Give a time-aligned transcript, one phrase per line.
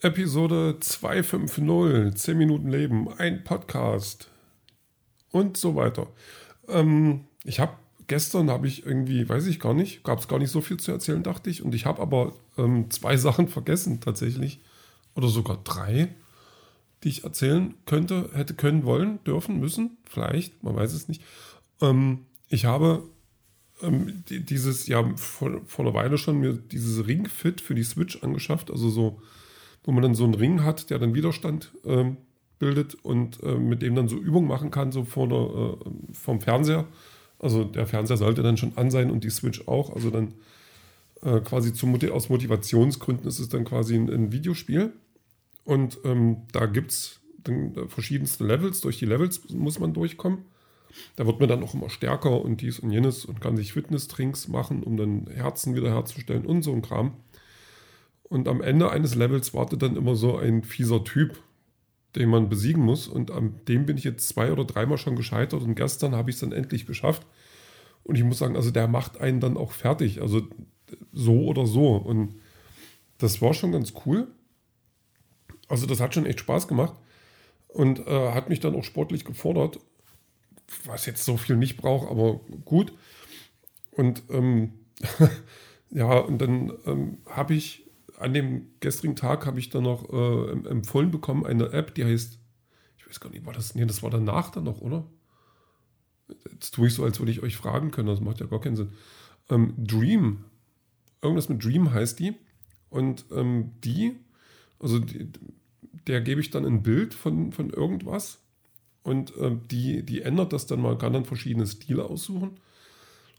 [0.00, 4.30] Episode 250, 10 Minuten Leben, ein Podcast
[5.32, 6.06] und so weiter.
[6.68, 7.72] Ähm, ich habe
[8.06, 10.92] gestern habe ich irgendwie, weiß ich gar nicht, gab es gar nicht so viel zu
[10.92, 11.64] erzählen, dachte ich.
[11.64, 14.60] Und ich habe aber ähm, zwei Sachen vergessen tatsächlich.
[15.16, 16.14] Oder sogar drei,
[17.02, 19.98] die ich erzählen könnte, hätte können, wollen, dürfen, müssen.
[20.04, 21.24] Vielleicht, man weiß es nicht.
[21.80, 23.02] Ähm, ich habe
[23.82, 28.70] ähm, dieses, ja, vor, vor einer Weile schon mir dieses Ring-Fit für die Switch angeschafft.
[28.70, 29.20] Also so
[29.84, 32.04] wo man dann so einen Ring hat, der dann Widerstand äh,
[32.58, 36.40] bildet und äh, mit dem dann so Übungen machen kann, so vor der, äh, vom
[36.40, 36.86] Fernseher.
[37.38, 39.94] Also der Fernseher sollte dann schon an sein und die Switch auch.
[39.94, 40.34] Also dann
[41.22, 44.92] äh, quasi zum, aus Motivationsgründen ist es dann quasi ein, ein Videospiel.
[45.64, 47.20] Und ähm, da gibt es
[47.88, 48.80] verschiedenste Levels.
[48.80, 50.44] Durch die Levels muss man durchkommen.
[51.16, 54.48] Da wird man dann auch immer stärker und dies und jenes und kann sich Fitness-Trinks
[54.48, 57.12] machen, um dann Herzen wiederherzustellen und so ein Kram.
[58.28, 61.38] Und am Ende eines Levels wartet dann immer so ein fieser Typ,
[62.14, 63.08] den man besiegen muss.
[63.08, 65.62] Und an dem bin ich jetzt zwei oder dreimal schon gescheitert.
[65.62, 67.26] Und gestern habe ich es dann endlich geschafft.
[68.04, 70.20] Und ich muss sagen, also der macht einen dann auch fertig.
[70.20, 70.42] Also
[71.12, 71.96] so oder so.
[71.96, 72.34] Und
[73.16, 74.28] das war schon ganz cool.
[75.68, 76.94] Also das hat schon echt Spaß gemacht.
[77.68, 79.80] Und äh, hat mich dann auch sportlich gefordert.
[80.84, 82.92] Was jetzt so viel nicht braucht, aber gut.
[83.90, 84.72] Und ähm,
[85.90, 87.87] ja, und dann ähm, habe ich
[88.18, 92.38] an dem gestrigen Tag habe ich dann noch äh, empfohlen bekommen, eine App, die heißt,
[92.96, 95.06] ich weiß gar nicht, war das, nee, das war danach dann noch, oder?
[96.52, 98.76] Jetzt tue ich so, als würde ich euch fragen können, das macht ja gar keinen
[98.76, 98.92] Sinn.
[99.48, 100.44] Ähm, Dream,
[101.22, 102.34] irgendwas mit Dream heißt die.
[102.90, 104.16] Und ähm, die,
[104.78, 105.30] also die,
[106.06, 108.38] der gebe ich dann ein Bild von, von irgendwas
[109.02, 112.58] und ähm, die, die ändert das dann mal, kann dann verschiedene Stile aussuchen.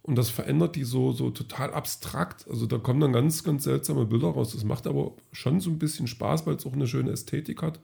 [0.01, 2.47] Und das verändert die so, so total abstrakt.
[2.49, 4.53] Also da kommen dann ganz, ganz seltsame Bilder raus.
[4.53, 7.79] Das macht aber schon so ein bisschen Spaß, weil es auch eine schöne Ästhetik hat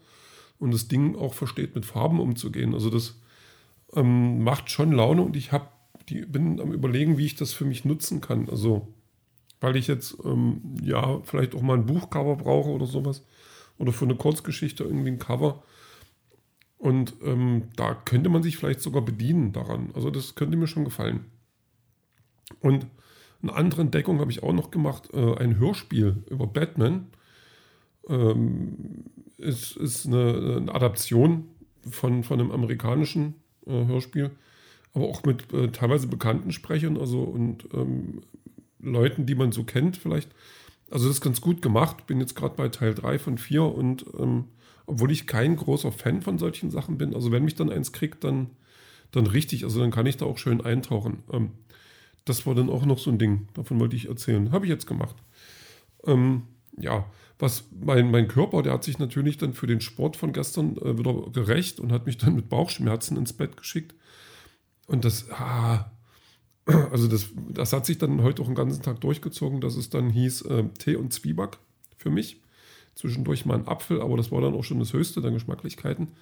[0.59, 2.73] und das Ding auch versteht, mit Farben umzugehen.
[2.73, 3.15] Also das
[3.93, 5.73] ähm, macht schon Laune und ich hab,
[6.07, 8.49] die, bin am überlegen, wie ich das für mich nutzen kann.
[8.49, 8.87] Also
[9.59, 13.23] weil ich jetzt ähm, ja vielleicht auch mal ein Buchcover brauche oder sowas.
[13.77, 15.63] Oder für eine Kurzgeschichte irgendwie ein Cover.
[16.77, 19.89] Und ähm, da könnte man sich vielleicht sogar bedienen daran.
[19.93, 21.25] Also das könnte mir schon gefallen.
[22.59, 22.87] Und
[23.41, 27.07] eine andere Entdeckung habe ich auch noch gemacht, äh, ein Hörspiel über Batman.
[28.07, 29.05] Ähm,
[29.37, 31.47] ist, ist eine, eine, Adaption
[31.89, 33.35] von, von einem amerikanischen
[33.65, 34.31] äh, Hörspiel,
[34.93, 38.21] aber auch mit äh, teilweise bekannten Sprechern, also und ähm,
[38.79, 40.29] Leuten, die man so kennt vielleicht.
[40.89, 42.07] Also das ist ganz gut gemacht.
[42.07, 44.45] Bin jetzt gerade bei Teil 3 von 4 und ähm,
[44.85, 48.23] obwohl ich kein großer Fan von solchen Sachen bin, also wenn mich dann eins kriegt,
[48.23, 48.51] dann,
[49.11, 51.23] dann richtig, also dann kann ich da auch schön eintauchen.
[51.31, 51.51] Ähm,
[52.25, 53.47] das war dann auch noch so ein Ding.
[53.53, 54.51] Davon wollte ich erzählen.
[54.51, 55.15] Habe ich jetzt gemacht.
[56.05, 56.43] Ähm,
[56.77, 57.05] ja,
[57.37, 60.97] was mein, mein Körper, der hat sich natürlich dann für den Sport von gestern äh,
[60.97, 63.93] wieder gerecht und hat mich dann mit Bauchschmerzen ins Bett geschickt.
[64.87, 65.91] Und das, ah,
[66.65, 70.09] also das, das hat sich dann heute auch den ganzen Tag durchgezogen, dass es dann
[70.09, 71.57] hieß äh, Tee und Zwieback
[71.97, 72.41] für mich.
[72.95, 76.13] Zwischendurch mal ein Apfel, aber das war dann auch schon das Höchste der Geschmacklichkeiten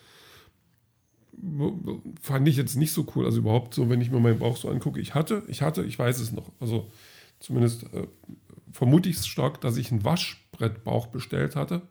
[2.22, 3.26] fand ich jetzt nicht so cool.
[3.26, 5.00] Also überhaupt so, wenn ich mir meinen Bauch so angucke.
[5.00, 6.52] Ich hatte, ich hatte, ich weiß es noch.
[6.60, 6.92] Also
[7.40, 8.08] zumindest äh,
[8.72, 11.82] vermute ich es stark, dass ich einen Waschbrettbauch bestellt hatte.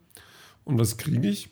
[0.65, 1.51] Und was kriege ich?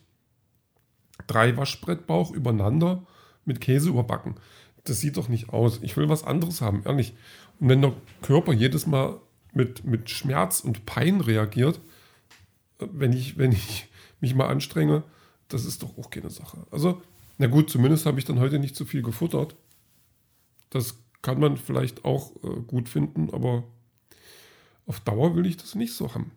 [1.27, 3.07] Drei Waschbrettbauch übereinander
[3.45, 4.37] mit Käse überbacken.
[4.85, 5.81] Das sieht doch nicht aus.
[5.83, 7.15] Ich will was anderes haben, ehrlich.
[7.59, 9.21] Und wenn der Körper jedes Mal
[9.53, 11.81] mit, mit Schmerz und Pein reagiert,
[12.79, 13.89] äh, wenn ich, wenn ich
[14.21, 15.03] mich mal anstrenge,
[15.49, 16.67] das ist doch auch keine Sache.
[16.71, 17.03] Also
[17.41, 19.57] na gut, zumindest habe ich dann heute nicht zu viel gefuttert.
[20.69, 23.65] Das kann man vielleicht auch äh, gut finden, aber
[24.85, 26.33] auf Dauer will ich das nicht so haben.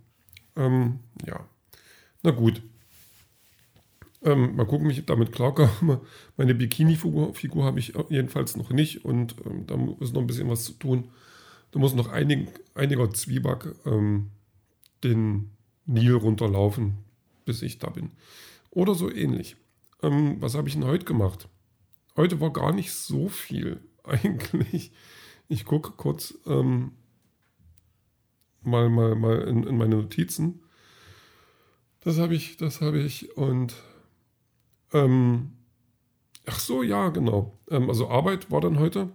[0.55, 1.45] Ähm, ja,
[2.21, 2.61] na gut.
[4.21, 5.99] Ähm, mal gucken, wie ich damit klarkomme.
[6.37, 10.63] Meine Bikini-Figur habe ich jedenfalls noch nicht und ähm, da ist noch ein bisschen was
[10.63, 11.09] zu tun.
[11.71, 14.29] Da muss noch einig, einiger Zwieback ähm,
[15.03, 15.51] den
[15.85, 16.99] Nil runterlaufen,
[17.43, 18.11] bis ich da bin.
[18.71, 19.57] Oder so ähnlich.
[20.03, 21.47] Ähm, was habe ich denn heute gemacht?
[22.15, 24.91] Heute war gar nicht so viel eigentlich.
[25.47, 26.91] Ich gucke kurz ähm,
[28.61, 30.61] mal, mal, mal in, in, meine Notizen.
[32.01, 33.73] Das habe ich, das habe ich und
[34.91, 35.53] ähm,
[36.45, 37.57] ach so, ja, genau.
[37.69, 39.09] Ähm, also Arbeit war dann heute.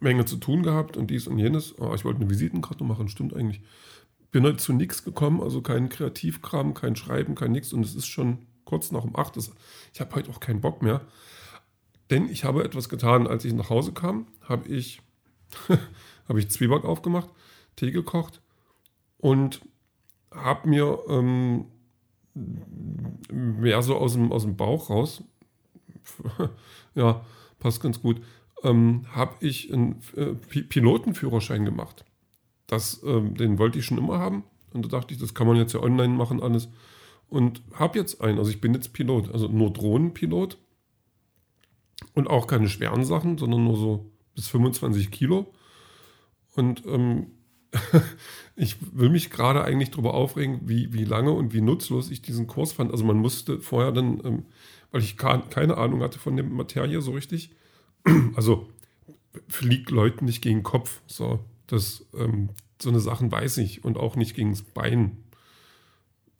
[0.00, 1.78] Menge zu tun gehabt und dies und jenes.
[1.78, 3.60] Oh, ich wollte eine Visitenkarte machen, stimmt eigentlich.
[4.30, 8.06] Bin heute zu nichts gekommen, also kein Kreativkram, kein Schreiben, kein nichts und es ist
[8.06, 9.36] schon kurz nach um acht.
[9.36, 11.02] Ich habe heute auch keinen Bock mehr.
[12.10, 15.00] Denn ich habe etwas getan, als ich nach Hause kam, habe ich,
[16.28, 17.30] hab ich Zwieback aufgemacht,
[17.76, 18.40] Tee gekocht
[19.18, 19.60] und
[20.32, 21.66] habe mir ähm,
[23.32, 25.22] mehr so aus dem, aus dem Bauch raus.
[26.94, 27.24] ja,
[27.58, 28.20] passt ganz gut.
[28.62, 32.04] Ähm, habe ich einen äh, Pilotenführerschein gemacht.
[32.66, 34.44] Das, ähm, den wollte ich schon immer haben.
[34.72, 36.68] Und da dachte ich, das kann man jetzt ja online machen, alles.
[37.30, 38.38] Und habe jetzt einen.
[38.38, 39.30] Also ich bin jetzt Pilot.
[39.32, 40.58] Also nur Drohnenpilot.
[42.14, 45.52] Und auch keine schweren Sachen, sondern nur so bis 25 Kilo.
[46.54, 47.28] Und ähm,
[48.56, 52.46] ich will mich gerade eigentlich darüber aufregen, wie, wie lange und wie nutzlos ich diesen
[52.46, 52.90] Kurs fand.
[52.90, 54.46] Also man musste vorher dann, ähm,
[54.90, 57.50] weil ich keine Ahnung hatte von der Materie so richtig,
[58.34, 58.68] also
[59.48, 61.00] fliegt Leuten nicht gegen den Kopf.
[61.06, 62.50] So, das, ähm,
[62.82, 65.18] so eine Sachen weiß ich und auch nicht gegen das Bein.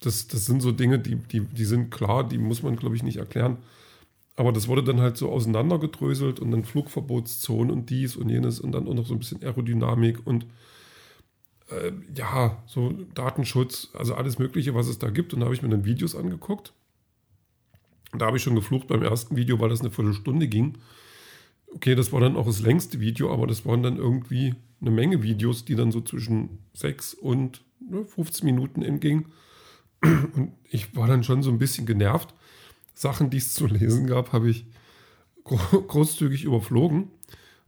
[0.00, 3.02] Das, das sind so Dinge, die, die, die sind klar, die muss man, glaube ich,
[3.02, 3.58] nicht erklären.
[4.36, 8.72] Aber das wurde dann halt so auseinandergedröselt und dann Flugverbotszonen und dies und jenes und
[8.72, 10.46] dann auch noch so ein bisschen Aerodynamik und
[11.70, 15.34] äh, ja, so Datenschutz, also alles Mögliche, was es da gibt.
[15.34, 16.72] Und da habe ich mir dann Videos angeguckt.
[18.12, 20.78] Da habe ich schon geflucht beim ersten Video, weil das eine Viertelstunde ging.
[21.74, 25.22] Okay, das war dann auch das längste Video, aber das waren dann irgendwie eine Menge
[25.22, 29.26] Videos, die dann so zwischen 6 und ne, 15 Minuten entgingen.
[30.02, 32.34] Und ich war dann schon so ein bisschen genervt.
[32.94, 34.66] Sachen, die es zu lesen gab, habe ich
[35.44, 37.10] großzügig überflogen.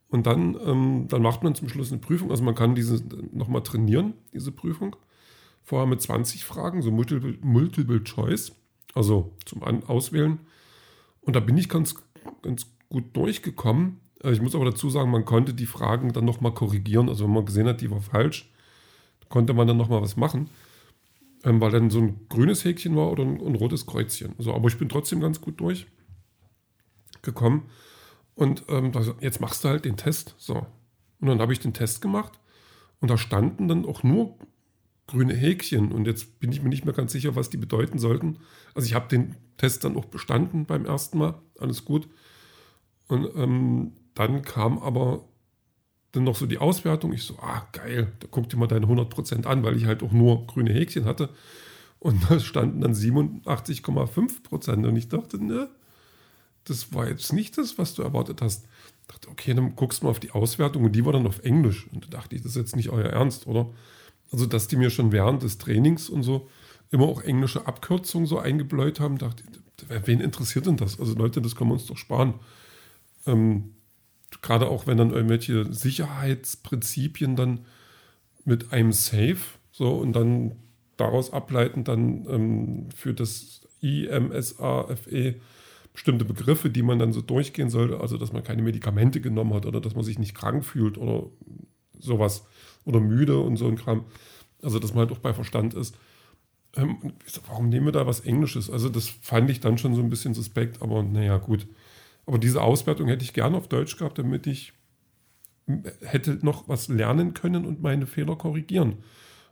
[0.09, 2.31] Und dann, ähm, dann macht man zum Schluss eine Prüfung.
[2.31, 3.03] Also man kann diese
[3.33, 4.95] nochmal trainieren, diese Prüfung.
[5.63, 8.53] Vorher mit 20 Fragen, so Multiple, Multiple Choice,
[8.95, 10.41] also zum An Auswählen.
[11.23, 11.95] Und da bin ich ganz,
[12.43, 14.01] ganz gut durchgekommen.
[14.23, 17.09] Äh, ich muss aber dazu sagen, man konnte die Fragen dann nochmal korrigieren.
[17.09, 18.53] Also wenn man gesehen hat, die war falsch,
[19.31, 20.51] konnte man dann nochmal was machen.
[21.45, 24.35] Ähm, weil dann so ein grünes Häkchen war oder ein, ein rotes Kreuzchen.
[24.39, 27.63] Also, aber ich bin trotzdem ganz gut durchgekommen.
[28.35, 30.35] Und ähm, das, jetzt machst du halt den Test.
[30.39, 30.67] So.
[31.21, 32.41] Und dann habe ich den Test gemacht
[33.01, 34.39] und da standen dann auch nur
[35.07, 35.93] grüne Häkchen.
[35.93, 38.39] Und jetzt bin ich mir nicht mehr ganz sicher, was die bedeuten sollten.
[38.75, 41.41] Also ich habe den Test dann auch bestanden beim ersten Mal.
[41.59, 42.09] Alles gut.
[43.09, 45.29] Und ähm, dann kam aber
[46.13, 47.13] dann noch so die Auswertung.
[47.13, 50.13] Ich so, ah, geil, da guck dir mal deine 100% an, weil ich halt auch
[50.13, 51.31] nur grüne Häkchen hatte.
[51.99, 54.87] Und da standen dann 87,5%.
[54.87, 55.69] Und ich dachte, ne,
[56.65, 58.67] das war jetzt nicht das, was du erwartet hast.
[59.03, 61.43] Ich dachte, okay, dann guckst du mal auf die Auswertung und die war dann auf
[61.45, 61.89] Englisch.
[61.93, 63.71] Und da dachte ich, das ist jetzt nicht euer Ernst, oder?
[64.31, 66.49] Also, dass die mir schon während des Trainings und so
[66.91, 71.01] immer auch englische Abkürzungen so eingebläut haben, dachte ich, wen interessiert denn das?
[71.01, 72.35] Also, Leute, das können wir uns doch sparen.
[73.27, 73.75] Ähm,
[74.43, 77.61] Gerade auch, wenn dann irgendwelche Sicherheitsprinzipien dann
[78.45, 79.39] mit einem Safe
[79.71, 80.57] so und dann
[80.97, 85.37] daraus ableiten dann ähm, für das IMSAFE
[85.93, 89.67] bestimmte Begriffe, die man dann so durchgehen sollte, also dass man keine Medikamente genommen hat
[89.67, 91.27] oder dass man sich nicht krank fühlt oder
[91.99, 92.45] sowas
[92.85, 94.05] oder müde und so ein Kram.
[94.63, 95.97] Also dass man halt auch bei Verstand ist.
[96.75, 97.13] Ähm,
[97.47, 98.71] warum nehmen wir da was Englisches?
[98.71, 101.67] Also das fand ich dann schon so ein bisschen suspekt, aber naja, gut.
[102.27, 104.73] Aber diese Auswertung hätte ich gerne auf Deutsch gehabt, damit ich
[106.01, 108.97] hätte noch was lernen können und meine Fehler korrigieren.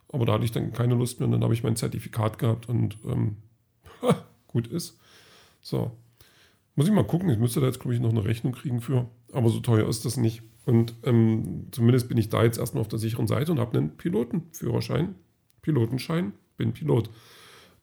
[0.08, 2.68] Aber da hatte ich dann keine Lust mehr und dann habe ich mein Zertifikat gehabt
[2.68, 3.36] und ähm,
[4.48, 4.98] gut ist.
[5.60, 5.92] So.
[6.74, 7.30] Muss ich mal gucken.
[7.30, 9.08] Ich müsste da jetzt, glaube ich, noch eine Rechnung kriegen für.
[9.32, 10.42] Aber so teuer ist das nicht.
[10.66, 13.96] Und ähm, zumindest bin ich da jetzt erstmal auf der sicheren Seite und habe einen
[13.96, 15.14] Pilotenführerschein,
[15.62, 17.10] Pilotenschein, bin Pilot.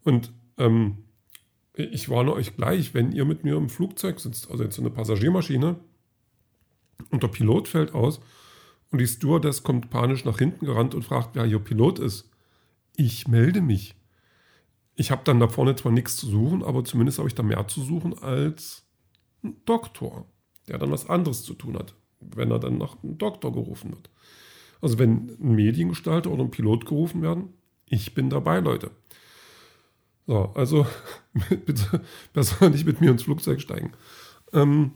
[0.04, 0.98] Und ähm,
[1.78, 4.92] ich warne euch gleich, wenn ihr mit mir im Flugzeug sitzt, also jetzt so eine
[4.92, 5.78] Passagiermaschine,
[7.12, 8.20] und der Pilot fällt aus
[8.92, 12.30] und die Stewardess kommt panisch nach hinten gerannt und fragt, wer hier Pilot ist.
[12.96, 13.96] Ich melde mich.
[14.96, 17.68] Ich habe dann da vorne zwar nichts zu suchen, aber zumindest habe ich da mehr
[17.68, 18.88] zu suchen als
[19.44, 20.26] ein Doktor,
[20.68, 24.10] der dann was anderes zu tun hat, wenn er dann nach einem Doktor gerufen wird.
[24.82, 27.54] Also wenn ein Mediengestalter oder ein Pilot gerufen werden,
[27.86, 28.92] ich bin dabei, Leute.
[30.28, 30.86] So, also
[31.66, 32.02] bitte
[32.34, 33.94] besser nicht mit mir ins Flugzeug steigen.
[34.54, 34.92] Ähm,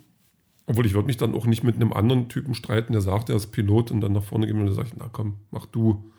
[0.67, 3.37] obwohl ich würde mich dann auch nicht mit einem anderen Typen streiten, der sagt, er
[3.37, 6.11] ist Pilot und dann nach vorne gehen und dann sage ich, na komm, mach du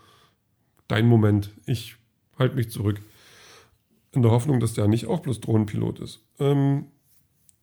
[0.89, 1.51] deinen Moment.
[1.67, 1.97] Ich
[2.39, 3.01] halte mich zurück.
[4.13, 6.21] In der Hoffnung, dass der nicht auch bloß Drohnenpilot ist.
[6.39, 6.87] Ähm,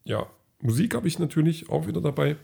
[0.04, 0.26] ja,
[0.62, 2.38] Musik habe ich natürlich auch wieder dabei.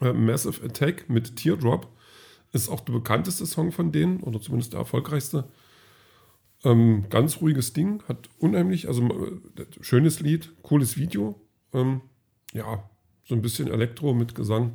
[0.00, 1.88] Äh, Massive Attack mit Teardrop
[2.52, 5.44] ist auch der bekannteste Song von denen oder zumindest der erfolgreichste.
[6.66, 11.40] Ähm, ganz ruhiges Ding, hat unheimlich, also äh, schönes Lied, cooles Video.
[11.72, 12.00] Ähm,
[12.52, 12.90] ja,
[13.24, 14.74] so ein bisschen Elektro mit Gesang,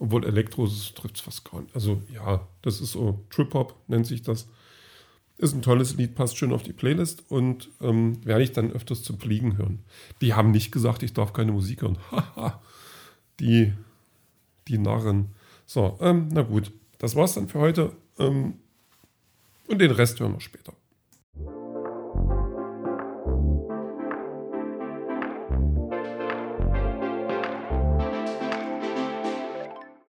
[0.00, 1.72] obwohl Elektro trifft es fast gar nicht.
[1.72, 4.48] Also ja, das ist so Trip-Hop, nennt sich das.
[5.38, 9.04] Ist ein tolles Lied, passt schön auf die Playlist und ähm, werde ich dann öfters
[9.04, 9.84] zum Fliegen hören.
[10.20, 11.98] Die haben nicht gesagt, ich darf keine Musik hören.
[12.10, 12.60] Haha,
[13.38, 13.72] die,
[14.66, 15.28] die Narren.
[15.64, 17.92] So, ähm, na gut, das war's dann für heute.
[18.18, 18.54] Ähm,
[19.68, 20.72] und den Rest hören wir später.